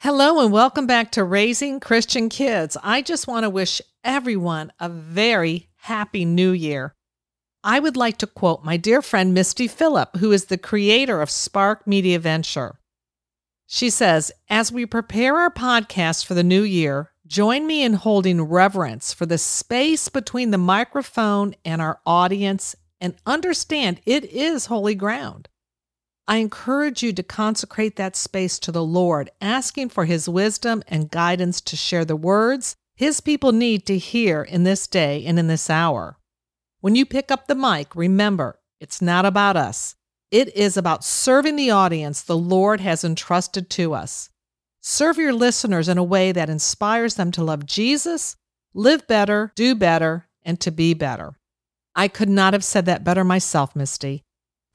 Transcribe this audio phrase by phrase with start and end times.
[0.00, 2.76] Hello and welcome back to Raising Christian Kids.
[2.84, 6.94] I just want to wish everyone a very happy new year.
[7.64, 11.32] I would like to quote my dear friend Misty Phillip, who is the creator of
[11.32, 12.78] Spark Media Venture.
[13.66, 18.42] She says, As we prepare our podcast for the new year, join me in holding
[18.42, 24.94] reverence for the space between the microphone and our audience and understand it is holy
[24.94, 25.48] ground.
[26.30, 31.10] I encourage you to consecrate that space to the Lord, asking for His wisdom and
[31.10, 35.46] guidance to share the words His people need to hear in this day and in
[35.46, 36.18] this hour.
[36.80, 39.96] When you pick up the mic, remember, it's not about us.
[40.30, 44.28] It is about serving the audience the Lord has entrusted to us.
[44.82, 48.36] Serve your listeners in a way that inspires them to love Jesus,
[48.74, 51.38] live better, do better, and to be better.
[51.96, 54.24] I could not have said that better myself, Misty.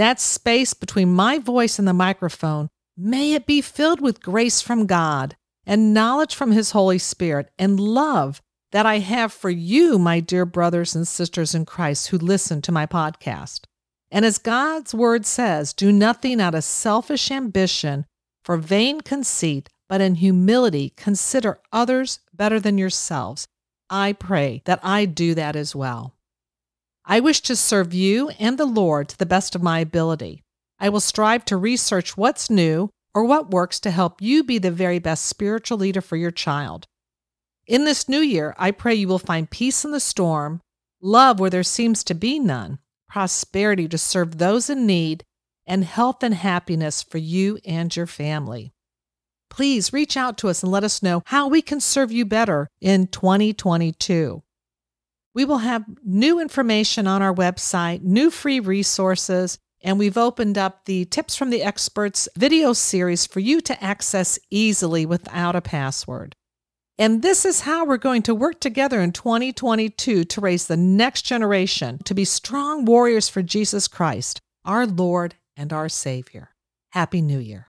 [0.00, 4.86] That space between my voice and the microphone, may it be filled with grace from
[4.86, 5.36] God
[5.66, 8.40] and knowledge from His Holy Spirit and love
[8.72, 12.72] that I have for you, my dear brothers and sisters in Christ who listen to
[12.72, 13.66] my podcast.
[14.10, 18.06] And as God's word says, do nothing out of selfish ambition
[18.42, 23.46] for vain conceit, but in humility consider others better than yourselves.
[23.90, 26.14] I pray that I do that as well.
[27.10, 30.44] I wish to serve you and the Lord to the best of my ability.
[30.78, 34.70] I will strive to research what's new or what works to help you be the
[34.70, 36.86] very best spiritual leader for your child.
[37.66, 40.60] In this new year, I pray you will find peace in the storm,
[41.02, 45.24] love where there seems to be none, prosperity to serve those in need,
[45.66, 48.70] and health and happiness for you and your family.
[49.48, 52.68] Please reach out to us and let us know how we can serve you better
[52.80, 54.44] in 2022.
[55.34, 60.84] We will have new information on our website, new free resources, and we've opened up
[60.84, 66.34] the Tips from the Experts video series for you to access easily without a password.
[66.98, 71.22] And this is how we're going to work together in 2022 to raise the next
[71.22, 76.50] generation to be strong warriors for Jesus Christ, our Lord and our Savior.
[76.90, 77.58] Happy New Year.